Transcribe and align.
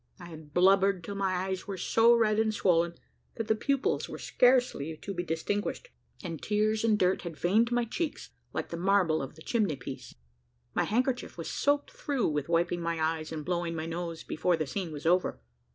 I 0.19 0.29
had 0.29 0.51
blubbered 0.51 1.03
till 1.03 1.13
my 1.13 1.35
eyes 1.45 1.67
were 1.67 1.77
so 1.77 2.15
red 2.15 2.39
and 2.39 2.51
swollen, 2.51 2.95
that 3.35 3.47
the 3.47 3.53
pupils 3.53 4.09
were 4.09 4.17
scarcely 4.17 4.97
to 4.97 5.13
be 5.13 5.21
distinguished, 5.21 5.89
and 6.23 6.41
tears 6.41 6.83
and 6.83 6.97
dirt 6.97 7.21
had 7.21 7.37
veined 7.37 7.71
my 7.71 7.85
cheeks 7.85 8.31
like 8.51 8.69
the 8.69 8.77
marble 8.77 9.21
of 9.21 9.35
the 9.35 9.43
chimney 9.43 9.75
piece. 9.75 10.15
My 10.73 10.85
handkerchief 10.85 11.37
was 11.37 11.51
soaked 11.51 11.91
through 11.91 12.29
with 12.29 12.49
wiping 12.49 12.81
my 12.81 12.99
eyes 12.99 13.31
and 13.31 13.45
blowing 13.45 13.75
my 13.75 13.85
nose, 13.85 14.23
before 14.23 14.57
the 14.57 14.65
scene 14.65 14.91
was 14.91 15.05
over. 15.05 15.39